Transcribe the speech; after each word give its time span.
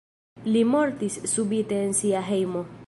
Li 0.55 0.63
mortis 0.69 1.19
subite 1.35 1.81
en 1.87 1.97
sia 2.03 2.27
hejmo. 2.33 2.69